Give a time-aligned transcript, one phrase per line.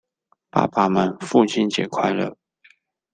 [0.49, 2.33] 爸爸們父親節快樂！